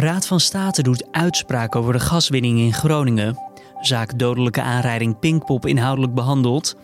[0.00, 3.38] Raad van State doet uitspraak over de gaswinning in Groningen.
[3.80, 6.76] Zaak dodelijke aanrijding Pinkpop inhoudelijk behandeld.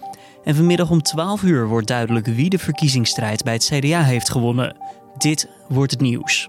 [0.45, 4.77] En vanmiddag om 12 uur wordt duidelijk wie de verkiezingsstrijd bij het CDA heeft gewonnen.
[5.19, 6.49] Dit wordt het nieuws.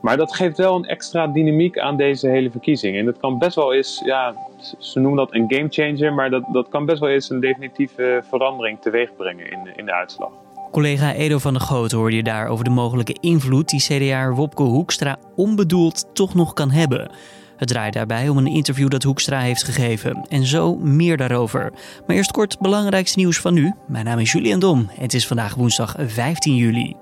[0.00, 2.96] Maar dat geeft wel een extra dynamiek aan deze hele verkiezing.
[2.96, 4.34] En dat kan best wel eens, ja,
[4.78, 8.80] ze noemen dat een gamechanger, maar dat, dat kan best wel eens een definitieve verandering
[8.80, 10.30] teweeg brengen in, in de uitslag.
[10.70, 14.62] Collega Edo van der Goot hoorde je daar over de mogelijke invloed die CDA Wopke
[14.62, 17.10] Hoekstra onbedoeld toch nog kan hebben.
[17.56, 20.26] Het draait daarbij om een interview dat Hoekstra heeft gegeven.
[20.28, 21.72] En zo meer daarover.
[22.06, 23.74] Maar eerst kort belangrijkste nieuws van nu.
[23.88, 24.90] Mijn naam is Julian Dom.
[24.90, 26.96] Het is vandaag woensdag 15 juli.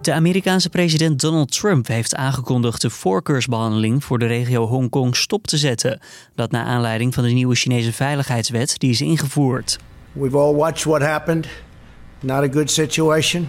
[0.00, 5.56] De Amerikaanse president Donald Trump heeft aangekondigd de voorkeursbehandeling voor de regio Hongkong stop te
[5.56, 6.00] zetten.
[6.34, 9.78] Dat naar aanleiding van de nieuwe Chinese veiligheidswet die is ingevoerd.
[10.18, 11.48] We've all watched what happened.
[12.22, 13.48] Not a good situation.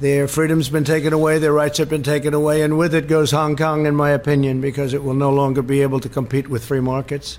[0.00, 3.30] Their freedom's been taken away, their rights have been taken away, and with it goes
[3.30, 6.64] Hong Kong, in my opinion, because it will no longer be able to compete with
[6.64, 7.38] free markets.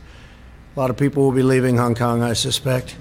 [0.75, 2.95] A lot of people will be leaving Hong Kong, I suspect.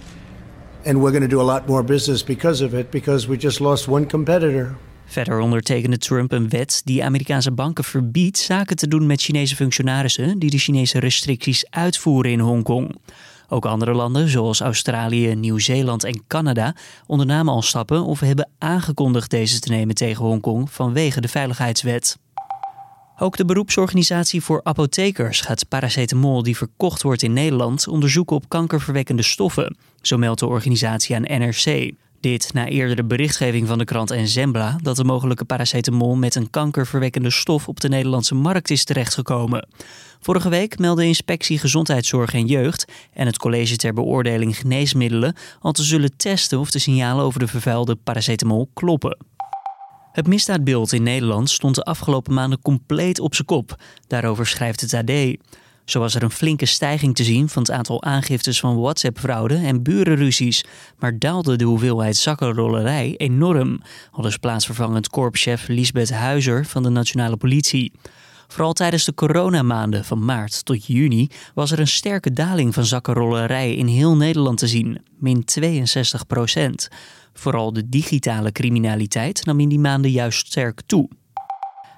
[0.85, 3.61] And we're going to do a lot more business because of it, because we just
[3.61, 4.77] lost one competitor.
[5.07, 10.39] Verder ondertekende Trump een wet die Amerikaanse banken verbiedt zaken te doen met Chinese functionarissen
[10.39, 12.95] die de Chinese restricties uitvoeren in Hongkong.
[13.49, 16.75] Ook andere landen, zoals Australië, Nieuw-Zeeland en Canada,
[17.07, 22.19] ondernamen al stappen of hebben aangekondigd deze te nemen tegen Hongkong vanwege de veiligheidswet.
[23.19, 29.23] Ook de beroepsorganisatie voor apothekers gaat paracetamol die verkocht wordt in Nederland onderzoeken op kankerverwekkende
[29.23, 31.93] stoffen, zo meldt de organisatie aan NRC.
[32.27, 37.31] Dit na eerdere berichtgeving van de krant Enzembla dat de mogelijke paracetamol met een kankerverwekkende
[37.31, 39.69] stof op de Nederlandse markt is terechtgekomen.
[40.21, 45.83] Vorige week meldde Inspectie Gezondheidszorg en Jeugd en het College ter Beoordeling Geneesmiddelen al te
[45.83, 49.17] zullen testen of de signalen over de vervuilde paracetamol kloppen.
[50.13, 53.83] Het misdaadbeeld in Nederland stond de afgelopen maanden compleet op zijn kop.
[54.07, 55.11] Daarover schrijft het AD.
[55.87, 59.83] Zo was er een flinke stijging te zien van het aantal aangiftes van WhatsApp-fraude en
[59.83, 60.65] burenruzies,
[60.99, 63.81] maar daalde de hoeveelheid zakkenrollerij enorm,
[64.11, 67.93] aldus plaatsvervangend korpschef Lisbeth Huizer van de Nationale Politie.
[68.49, 73.75] Vooral tijdens de coronamaanden van maart tot juni was er een sterke daling van zakkenrollerij
[73.75, 76.89] in heel Nederland te zien, min 62 procent.
[77.33, 81.09] Vooral de digitale criminaliteit nam in die maanden juist sterk toe.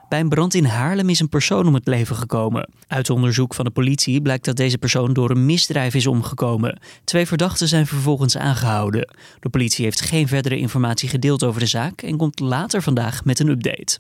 [0.09, 2.71] Bij een brand in Haarlem is een persoon om het leven gekomen.
[2.87, 6.79] Uit onderzoek van de politie blijkt dat deze persoon door een misdrijf is omgekomen.
[7.05, 9.17] Twee verdachten zijn vervolgens aangehouden.
[9.41, 13.39] De politie heeft geen verdere informatie gedeeld over de zaak en komt later vandaag met
[13.39, 13.99] een update.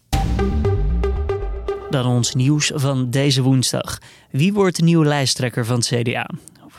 [1.90, 3.98] Dan ons nieuws van deze woensdag.
[4.30, 6.30] Wie wordt de nieuwe lijsttrekker van het CDA?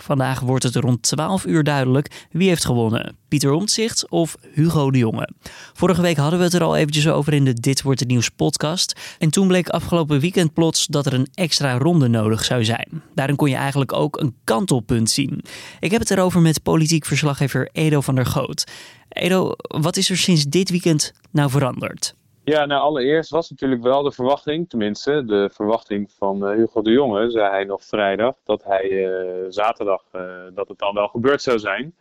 [0.10, 3.18] Vandaag wordt het rond 12 uur duidelijk wie heeft gewonnen.
[3.28, 5.30] Pieter Omtzigt of Hugo de Jonge.
[5.74, 8.30] Vorige week hadden we het er al eventjes over in de Dit Wordt Het Nieuws
[8.30, 9.00] podcast.
[9.20, 13.02] En toen bleek afgelopen weekend plots dat er een extra ronde nodig zou zijn.
[13.16, 15.42] Daarin kon je eigenlijk ook een kantelpunt zien.
[15.80, 18.64] Ik heb het erover met politiek verslaggever Edo van der Goot.
[19.10, 22.16] Edo, wat is er sinds dit weekend nou veranderd?
[22.50, 26.92] Ja, nou allereerst was natuurlijk wel de verwachting, tenminste de verwachting van uh, Hugo de
[26.92, 30.22] Jonge, zei hij nog vrijdag, dat hij uh, zaterdag, uh,
[30.54, 31.96] dat het dan wel gebeurd zou zijn.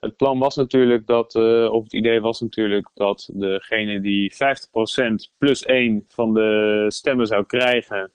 [0.00, 1.34] Het plan was natuurlijk dat,
[1.70, 4.36] of het idee was natuurlijk dat degene die 50%
[5.38, 8.10] plus 1 van de stemmen zou krijgen,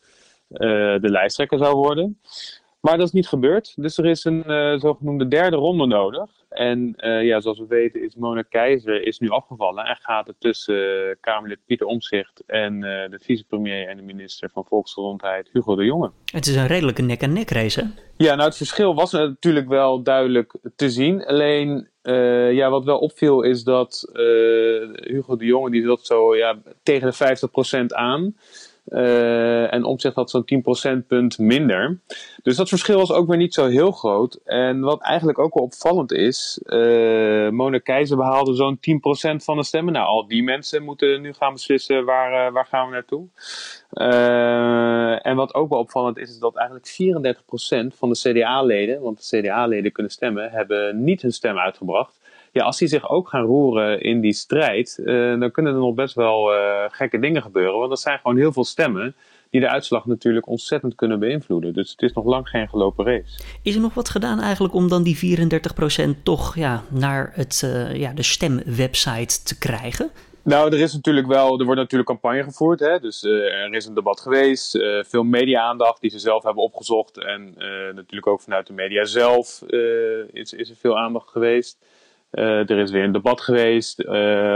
[0.47, 2.19] de lijsttrekker zou worden.
[2.79, 4.43] Maar dat is niet gebeurd, dus er is een
[4.79, 6.29] zogenoemde derde ronde nodig.
[6.49, 10.35] En uh, ja, zoals we weten is Mona Keizer is nu afgevallen en gaat het
[10.39, 15.75] tussen uh, Kamerlid Pieter Omzicht en uh, de vicepremier en de minister van Volksgezondheid Hugo
[15.75, 16.11] de Jonge.
[16.31, 17.88] Het is een redelijke nek-en-nek race, hè?
[18.17, 21.25] Ja, nou het verschil was natuurlijk wel duidelijk te zien.
[21.25, 24.09] Alleen uh, ja, wat wel opviel is dat
[24.94, 27.38] Hugo de Jonge die zat zo ja, tegen de
[27.83, 28.35] 50% aan.
[28.89, 31.99] Uh, en omzicht had zo'n 10 procentpunt minder.
[32.43, 34.39] Dus dat verschil was ook weer niet zo heel groot.
[34.45, 39.63] En wat eigenlijk ook wel opvallend is, uh, Mona Keizer behaalde zo'n 10% van de
[39.63, 39.93] stemmen.
[39.93, 43.27] Nou, al die mensen moeten nu gaan beslissen waar, uh, waar gaan we naartoe.
[45.21, 49.38] en wat ook wel opvallend is, is dat eigenlijk 34% van de CDA-leden, want de
[49.38, 52.16] CDA-leden kunnen stemmen, hebben niet hun stem uitgebracht
[52.57, 55.94] ja, als die zich ook gaan roeren in die strijd, uh, dan kunnen er nog
[55.94, 57.77] best wel uh, gekke dingen gebeuren.
[57.77, 59.15] Want dat zijn gewoon heel veel stemmen
[59.50, 61.74] die de uitslag natuurlijk ontzettend kunnen beïnvloeden.
[61.74, 63.39] Dus het is nog lang geen gelopen race.
[63.63, 65.38] Is er nog wat gedaan eigenlijk om dan die
[66.18, 70.12] 34% toch ja, naar het, uh, ja, de stemwebsite te krijgen?
[70.44, 72.80] Nou, er is natuurlijk wel, er wordt natuurlijk campagne gevoerd.
[72.80, 73.00] Hè?
[73.00, 77.18] Dus uh, er is een debat geweest, uh, veel media-aandacht die ze zelf hebben opgezocht.
[77.18, 77.65] En uh,
[77.95, 79.62] natuurlijk ook vanuit de media zelf
[80.31, 81.77] is, is er veel aandacht geweest.
[82.31, 84.07] Er is weer een debat geweest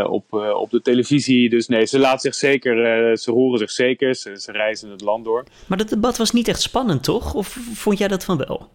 [0.08, 1.50] op, op de televisie.
[1.50, 5.26] Dus nee, ze laat zich zeker, ze roeren zich zeker, ze, ze reizen het land
[5.26, 5.44] door.
[5.68, 7.34] Maar dat debat was niet echt spannend, toch?
[7.34, 8.70] Of vond jij dat van wel?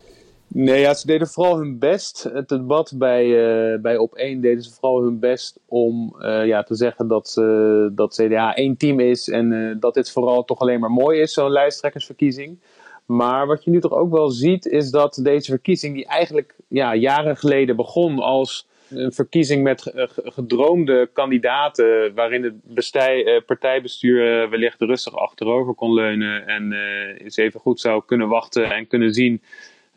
[0.48, 2.30] Nee, ja, ze deden vooral hun best.
[2.32, 6.62] Het debat bij, uh, bij Op 1 deden ze vooral hun best om uh, ja,
[6.62, 10.80] te zeggen dat, uh, dat CDA één team is en dat dit vooral toch alleen
[10.80, 12.58] maar mooi is, zo'n lijsttrekkersverkiezing.
[13.06, 16.94] Maar wat je nu toch ook wel ziet, is dat deze verkiezing, die eigenlijk ja,
[16.94, 19.92] jaren geleden begon als een verkiezing met
[20.24, 26.72] gedroomde kandidaten, waarin het bestij, partijbestuur wellicht rustig achterover kon leunen en
[27.18, 29.42] eens even goed zou kunnen wachten en kunnen zien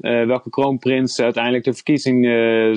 [0.02, 2.26] welke kroonprins uiteindelijk de verkiezing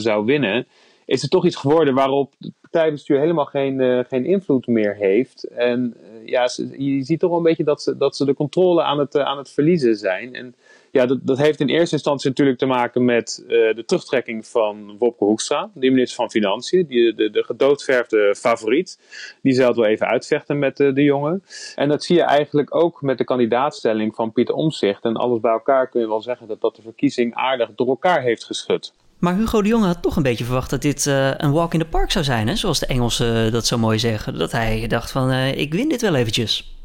[0.00, 0.66] zou winnen,
[1.12, 5.44] is er toch iets geworden waarop het partijbestuur helemaal geen, uh, geen invloed meer heeft.
[5.44, 6.48] En ja,
[6.78, 9.38] je ziet toch wel een beetje dat ze, dat ze de controle aan het, aan
[9.38, 10.34] het verliezen zijn.
[10.34, 10.54] En
[10.90, 15.24] ja, dat, dat heeft in eerste instantie natuurlijk te maken met de terugtrekking van Wopke
[15.24, 18.98] Hoekstra, de minister van Financiën, die, de, de gedoodverfde favoriet.
[19.42, 21.42] Die zal het wel even uitvechten met de jongen.
[21.74, 25.04] En dat zie je eigenlijk ook met de kandidaatstelling van Pieter Omzicht.
[25.04, 28.22] En alles bij elkaar kun je wel zeggen dat dat de verkiezing aardig door elkaar
[28.22, 28.92] heeft geschud.
[29.22, 31.78] Maar Hugo de Jonge had toch een beetje verwacht dat dit uh, een walk in
[31.78, 32.54] the park zou zijn, hè?
[32.56, 34.38] zoals de Engelsen dat zo mooi zeggen.
[34.38, 36.76] Dat hij dacht van, ik win dit wel eventjes.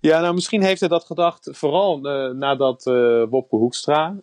[0.00, 1.98] Ja, nou misschien heeft hij dat gedacht vooral
[2.34, 2.84] nadat
[3.30, 4.14] Wopke Hoekstra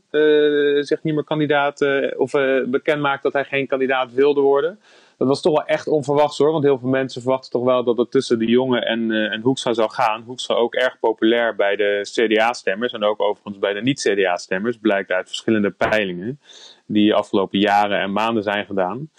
[0.79, 1.85] zich niet meer kandidaat
[2.17, 2.31] of
[2.65, 4.79] bekend maakt dat hij geen kandidaat wilde worden.
[5.17, 7.97] Dat was toch wel echt onverwachts hoor, want heel veel mensen verwachten toch wel dat
[7.97, 10.23] het tussen de jongen en, en Hoekstra zou gaan.
[10.23, 15.27] Hoekstra ook erg populair bij de CDA-stemmers en ook overigens bij de niet-CDA-stemmers, blijkt uit
[15.27, 16.39] verschillende peilingen
[16.87, 19.09] die afgelopen jaren en maanden zijn gedaan.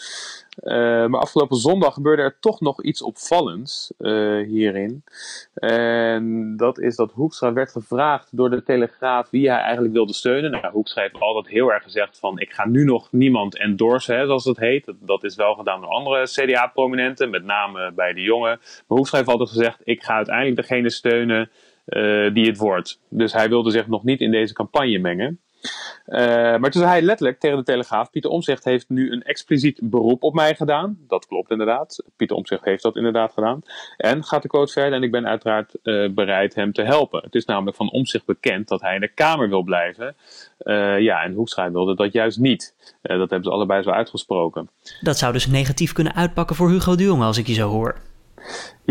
[0.62, 5.04] Uh, maar afgelopen zondag gebeurde er toch nog iets opvallends uh, hierin.
[5.54, 10.50] En dat is dat Hoekstra werd gevraagd door de Telegraaf wie hij eigenlijk wilde steunen.
[10.50, 14.26] Nou, Hoekstra heeft altijd heel erg gezegd van ik ga nu nog niemand endorsen, hè,
[14.26, 14.86] zoals het heet.
[14.86, 18.58] Dat, dat is wel gedaan door andere CDA-prominenten, met name bij de jongen.
[18.58, 21.50] Maar Hoekstra heeft altijd gezegd ik ga uiteindelijk degene steunen
[21.86, 23.00] uh, die het wordt.
[23.08, 25.40] Dus hij wilde zich nog niet in deze campagne mengen.
[26.06, 26.18] Uh,
[26.56, 30.22] maar toen zei hij letterlijk tegen de Telegraaf: Pieter Omzicht heeft nu een expliciet beroep
[30.22, 30.98] op mij gedaan.
[31.08, 32.04] Dat klopt inderdaad.
[32.16, 33.62] Pieter Omzicht heeft dat inderdaad gedaan.
[33.96, 37.22] En gaat de quote verder: en ik ben uiteraard uh, bereid hem te helpen.
[37.22, 40.16] Het is namelijk van Omzicht bekend dat hij in de Kamer wil blijven.
[40.62, 42.74] Uh, ja, en Hoekstra wilde dat juist niet.
[43.02, 44.68] dat hebben ze allebei zo uitgesproken.
[45.00, 47.96] Dat zou dus negatief kunnen uitpakken voor Hugo de Jonge, als ik je zo hoor.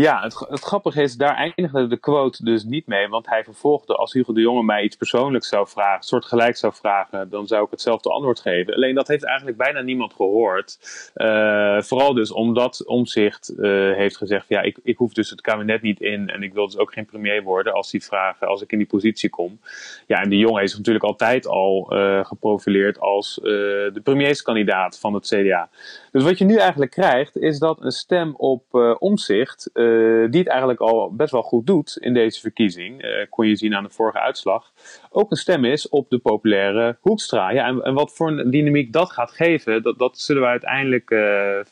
[0.00, 3.08] Ja, het, het, grappige is, daar eindigde de quote dus niet mee.
[3.08, 6.72] Want hij vervolgde, als Hugo de Jonge mij iets persoonlijks zou vragen, soort gelijk zou
[6.74, 8.74] vragen, dan zou ik hetzelfde antwoord geven.
[8.74, 10.78] Alleen dat heeft eigenlijk bijna niemand gehoord.
[11.14, 15.82] Uh, vooral dus omdat Omzicht uh, heeft gezegd, ja, ik, ik hoef dus het kabinet
[15.82, 18.72] niet in en ik wil dus ook geen premier worden als die vragen, als ik
[18.72, 19.60] in die positie kom.
[20.06, 25.26] Ja, en de Jonge is natuurlijk altijd al uh, geprofileerd als de premierskandidaat van het
[25.26, 25.68] CDA.
[26.12, 28.62] Dus wat je nu eigenlijk krijgt, is dat een stem op
[28.98, 29.37] Omzicht
[29.74, 33.56] uh, die het eigenlijk al best wel goed doet in deze verkiezing, uh, kon je
[33.56, 34.72] zien aan de vorige uitslag,
[35.10, 37.50] ook een stem is op de populaire Hoekstra.
[37.50, 41.20] En, en wat voor een dynamiek dat gaat geven, dat, dat zullen we uiteindelijk uh,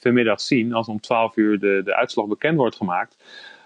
[0.01, 3.17] vanmiddag zien als om 12 uur de, de uitslag bekend wordt gemaakt.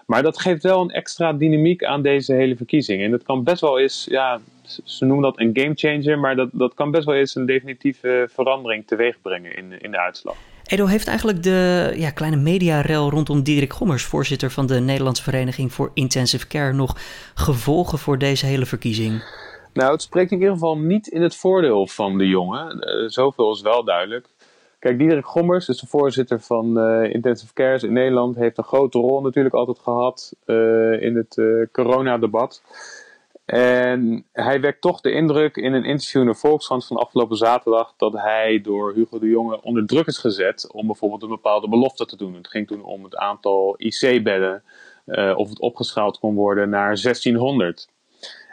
[0.05, 3.03] Maar dat geeft wel een extra dynamiek aan deze hele verkiezing.
[3.03, 4.39] En dat kan best wel eens, ja,
[4.83, 8.27] ze noemen dat een game changer, maar dat, dat kan best wel eens een definitieve
[8.31, 10.35] verandering teweeg brengen in, in de uitslag.
[10.65, 15.73] Edo heeft eigenlijk de ja, kleine mediarel rondom Diederik Gommers, voorzitter van de Nederlandse Vereniging
[15.73, 16.97] voor Intensive Care, nog
[17.35, 19.23] gevolgen voor deze hele verkiezing?
[19.73, 22.75] Nou, het spreekt in ieder geval niet in het voordeel van de jongen.
[22.75, 24.27] Uh, zoveel is wel duidelijk.
[24.79, 28.97] Kijk, Diederik Gommers, dus de voorzitter van uh, Intensive Cares in Nederland, heeft een grote
[28.97, 31.41] rol natuurlijk altijd gehad uh, in het
[31.71, 32.61] coronadebat.
[33.51, 37.93] En hij wekt toch de indruk in een interview in de Volkskrant van afgelopen zaterdag
[37.97, 42.05] dat hij door Hugo de Jonge onder druk is gezet om bijvoorbeeld een bepaalde belofte
[42.05, 42.33] te doen.
[42.33, 44.63] Het ging toen om het aantal IC-bedden,
[45.05, 47.89] uh, of het opgeschaald kon worden naar 1600.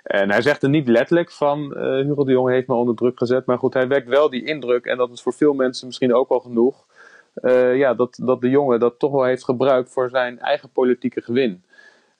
[0.02, 3.18] En hij zegt er niet letterlijk van uh, Hugo de Jonge heeft me onder druk
[3.18, 6.14] gezet, maar goed, hij wekt wel die indruk en dat is voor veel mensen misschien
[6.14, 6.86] ook al genoeg.
[7.34, 11.20] Uh, ja, dat, dat de jongen dat toch wel heeft gebruikt voor zijn eigen politieke
[11.20, 11.62] gewin.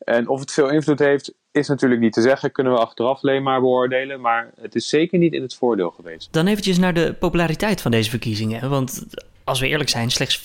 [0.09, 2.53] En of het veel invloed heeft, is natuurlijk niet te zeggen.
[2.53, 4.21] Kunnen we achteraf alleen maar beoordelen.
[4.21, 6.29] Maar het is zeker niet in het voordeel geweest.
[6.33, 8.71] Dan eventjes naar de populariteit van deze verkiezingen.
[8.71, 9.07] Want
[9.45, 10.41] als we eerlijk zijn, slechts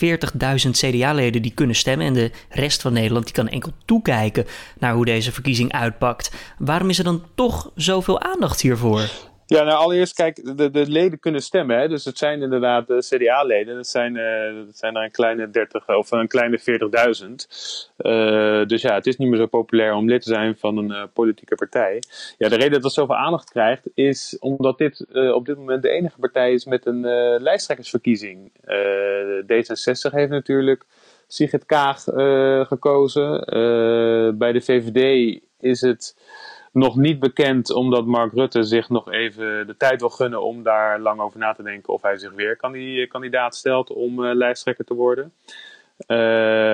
[0.65, 2.07] 40.000 CDA-leden die kunnen stemmen.
[2.07, 4.45] En de rest van Nederland die kan enkel toekijken
[4.79, 6.31] naar hoe deze verkiezing uitpakt.
[6.57, 9.09] Waarom is er dan toch zoveel aandacht hiervoor?
[9.53, 11.77] Ja, nou allereerst, kijk, de, de leden kunnen stemmen.
[11.77, 11.87] Hè?
[11.87, 13.75] Dus het zijn inderdaad de CDA-leden.
[13.75, 16.65] Dat zijn, uh, dat zijn er een kleine 30 of een kleine 40.000.
[17.97, 21.09] Uh, dus ja, het is niet meer zo populair om lid te zijn van een
[21.13, 22.01] politieke partij.
[22.37, 25.89] Ja, de reden dat het zoveel aandacht krijgt, is omdat dit op dit moment de
[25.89, 27.01] enige partij is met een
[27.41, 28.51] lijsttrekkersverkiezing.
[29.43, 30.85] D66 heeft natuurlijk
[31.27, 32.03] Sigrid Kaag
[32.67, 33.45] gekozen.
[34.37, 36.15] bij de VVD is het
[36.73, 40.99] nog niet bekend, omdat Mark Rutte zich nog even de tijd wil gunnen om daar
[40.99, 42.57] lang over na te denken of hij zich weer
[43.07, 45.33] kandidaat stelt om uh, lijsttrekker te worden.
[45.97, 46.17] Uh,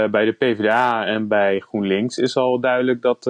[0.09, 3.25] bij de PvdA en bij GroenLinks is al duidelijk dat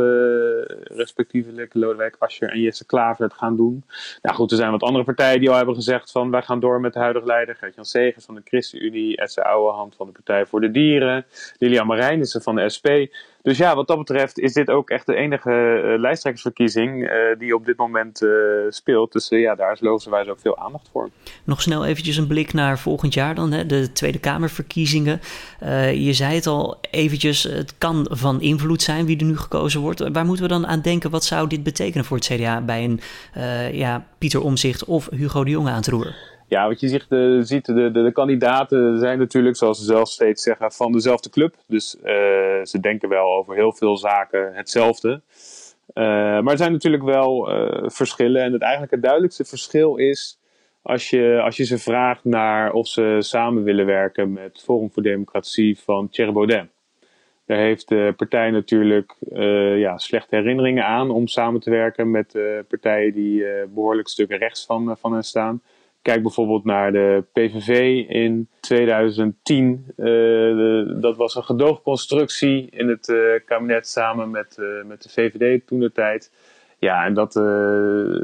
[0.83, 3.83] respectievelijk Lodewijk Asscher en Jesse Klaver het gaan doen.
[4.21, 6.79] Nou goed, er zijn wat andere partijen die al hebben gezegd van wij gaan door
[6.79, 7.55] met de huidige leider.
[7.55, 11.25] Gert-Jan Segers van de ChristenUnie, Esse Ouwehand van de Partij voor de Dieren,
[11.57, 12.87] Lilian Marijnissen van de SP.
[13.49, 17.55] Dus ja, wat dat betreft is dit ook echt de enige uh, lijsttrekkersverkiezing uh, die
[17.55, 18.31] op dit moment uh,
[18.69, 19.11] speelt.
[19.11, 21.09] Dus ja, daar is logischerwijs ook veel aandacht voor.
[21.43, 25.19] Nog snel eventjes een blik naar volgend jaar dan, hè, de Tweede Kamerverkiezingen.
[25.93, 30.09] je zei het al eventjes, het kan van invloed zijn wie er nu gekozen wordt.
[30.11, 31.09] Waar moeten we dan aan denken?
[31.09, 32.99] Wat zou dit betekenen voor het CDA bij een
[33.77, 36.38] ja, Pieter Omzicht of Hugo de Jonge aan het roer?
[36.49, 40.43] Ja, wat je ziet, de, ziet de, de, kandidaten zijn natuurlijk, zoals ze zelf steeds
[40.43, 41.55] zeggen, van dezelfde club.
[41.67, 42.03] Dus uh,
[42.63, 45.21] ze denken wel over heel veel zaken hetzelfde.
[45.93, 47.49] Uh, maar er zijn natuurlijk wel
[47.85, 48.41] verschillen.
[48.41, 50.39] En het, eigenlijk het duidelijkste verschil is
[50.81, 55.03] als je, als je ze vraagt naar of ze samen willen werken met Forum voor
[55.03, 56.67] Democratie van Thierry Baudet.
[57.45, 59.15] Daar heeft de partij natuurlijk
[59.75, 62.37] ja, slechte herinneringen aan om samen te werken met
[62.67, 65.61] partijen die behoorlijk stukken rechts van, van hen staan.
[66.01, 69.93] Kijk bijvoorbeeld naar de PVV in 2010.
[69.97, 75.09] Uh, eh, dat was een gedoogconstructie in het uh, kabinet samen met, uh, met de
[75.09, 76.31] VVD toen de tijd.
[76.77, 77.33] Ja, en dat,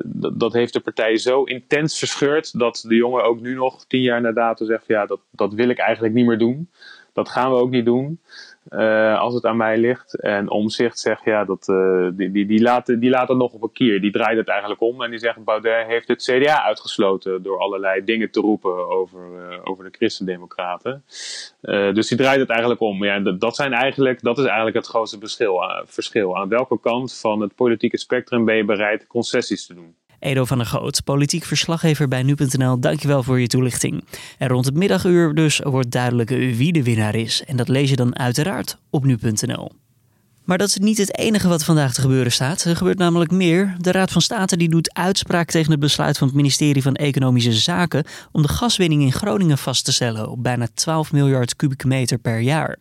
[0.03, 4.01] dat, dat, heeft de partij zo intens verscheurd dat de jongen ook nu nog tien
[4.01, 6.69] jaar na dato zegt: ja, dat, dat wil ik eigenlijk niet meer doen.
[7.13, 8.19] Dat gaan we ook niet doen.
[8.69, 10.19] Uh, als het aan mij ligt.
[10.19, 13.63] En Omzicht zegt, ja, dat, uh, die, die, die, laat, die laat het nog op
[13.63, 14.01] een kier.
[14.01, 15.01] Die draait het eigenlijk om.
[15.01, 19.57] En die zegt, Baudet heeft het CDA uitgesloten door allerlei dingen te roepen over, uh,
[19.63, 21.03] over de christendemocraten.
[21.93, 23.03] dus die draait het eigenlijk om.
[23.03, 26.37] Ja, dat, dat, zijn eigenlijk, dat is eigenlijk het grootste verschil, verschil.
[26.37, 29.95] Aan welke kant van het politieke spectrum ben je bereid concessies te doen?
[30.25, 32.79] Edo van der Goot, politiek verslaggever bij nu.nl.
[32.79, 34.03] Dankjewel voor je toelichting.
[34.37, 37.43] En rond het middaguur dus wordt duidelijk wie de winnaar is.
[37.45, 39.71] En dat lees je dan uiteraard op nu.nl.
[40.45, 42.63] Maar dat is niet het enige wat vandaag te gebeuren staat.
[42.63, 43.75] Er gebeurt namelijk meer.
[43.79, 47.53] De Raad van State die doet uitspraak tegen het besluit van het ministerie van Economische
[47.53, 52.17] Zaken om de gaswinning in Groningen vast te stellen op bijna 12 miljard kubieke meter
[52.17, 52.77] per jaar.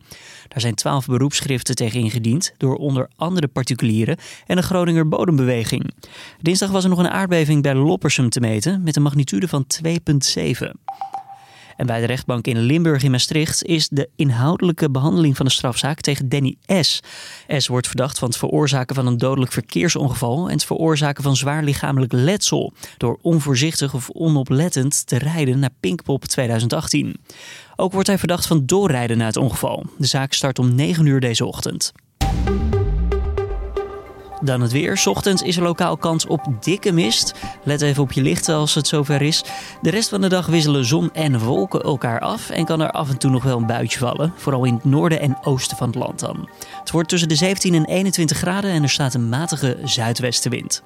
[0.49, 4.17] Daar zijn 12 beroepsschriften tegen ingediend door onder andere particulieren
[4.47, 5.91] en de Groninger Bodembeweging.
[6.41, 10.71] Dinsdag was er nog een aardbeving bij Loppersum te meten met een magnitude van 2,7.
[11.77, 16.01] En bij de rechtbank in Limburg in Maastricht is de inhoudelijke behandeling van de strafzaak
[16.01, 17.01] tegen Danny S.
[17.49, 21.63] S wordt verdacht van het veroorzaken van een dodelijk verkeersongeval en het veroorzaken van zwaar
[21.63, 27.17] lichamelijk letsel door onvoorzichtig of onoplettend te rijden naar Pinkpop 2018.
[27.77, 29.87] Ook wordt hij verdacht van doorrijden na het ongeval.
[29.99, 31.93] De zaak start om 9 uur deze ochtend.
[34.45, 35.03] Dan het weer.
[35.05, 37.35] Ochtends is er lokaal kans op dikke mist.
[37.63, 39.45] Let even op je lichten als het zover is.
[39.83, 43.11] De rest van de dag wisselen zon en wolken elkaar af en kan er af
[43.11, 44.33] en toe nog wel een buitje vallen.
[44.37, 46.49] Vooral in het noorden en oosten van het land dan.
[46.81, 50.83] Het wordt tussen de 17 en 21 graden en er staat een matige zuidwestenwind.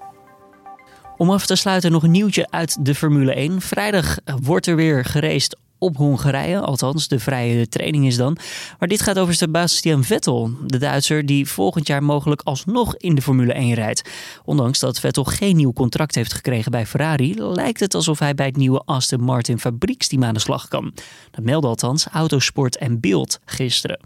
[1.17, 3.61] Om af te sluiten nog een nieuwtje uit de Formule 1.
[3.61, 6.61] Vrijdag wordt er weer gereced op Hongarije.
[6.61, 8.37] Althans, de vrije training is dan.
[8.79, 13.23] Maar dit gaat over Sebastian Vettel, de Duitser die volgend jaar mogelijk alsnog in de
[13.23, 14.11] Formule 1 rijdt.
[14.45, 18.47] Ondanks dat Vettel geen nieuw contract heeft gekregen bij Ferrari, lijkt het alsof hij bij
[18.47, 20.93] het nieuwe Aston Martin fabrieksteam aan de slag kan.
[21.31, 24.01] Dat meldde althans Autosport en Beeld gisteren.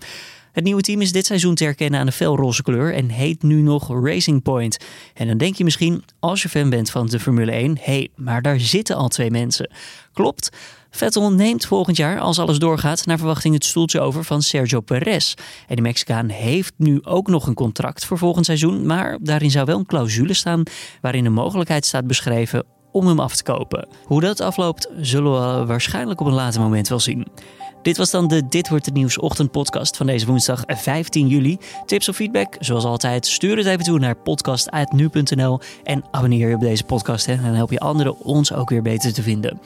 [0.53, 3.61] Het nieuwe team is dit seizoen te herkennen aan de felroze kleur en heet nu
[3.61, 4.79] nog Racing Point.
[5.15, 8.09] En dan denk je misschien, als je fan bent van de Formule 1, hé, hey,
[8.17, 9.71] maar daar zitten al twee mensen.
[10.13, 10.51] Klopt.
[10.95, 15.35] Vettel neemt volgend jaar, als alles doorgaat, naar verwachting het stoeltje over van Sergio Perez.
[15.69, 19.65] En de Mexicaan heeft nu ook nog een contract voor volgend seizoen, maar daarin zou
[19.65, 20.63] wel een clausule staan
[21.01, 23.89] waarin de mogelijkheid staat beschreven om hem af te kopen.
[24.05, 27.27] Hoe dat afloopt, zullen we waarschijnlijk op een later moment wel zien.
[27.83, 31.59] Dit was dan de Dit wordt het nieuws ochtendpodcast van deze woensdag 15 juli.
[31.87, 36.61] Tips of feedback, zoals altijd, stuur het even toe naar podcast.nu.nl en abonneer je op
[36.61, 37.27] deze podcast.
[37.27, 37.37] Hè.
[37.37, 39.61] Dan help je anderen ons ook weer beter te vinden.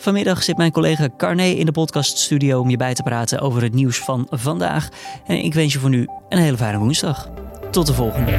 [0.00, 3.74] Vanmiddag zit mijn collega Carné in de podcaststudio om je bij te praten over het
[3.74, 4.88] nieuws van vandaag.
[5.26, 7.28] En ik wens je voor nu een hele fijne woensdag.
[7.70, 8.38] Tot de volgende.